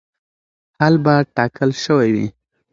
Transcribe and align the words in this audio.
حل 0.77 0.95
به 1.03 1.15
ټاکل 1.35 1.69
شوی 1.83 2.09
وي. 2.15 2.27